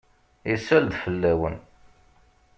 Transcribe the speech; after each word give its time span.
Isal-d 0.53 0.93
fell-awent. 1.03 1.61